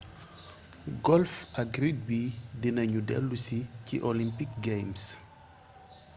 [1.05, 2.21] golf ak rugby
[2.61, 5.01] dina ñu déllusi ci olympic games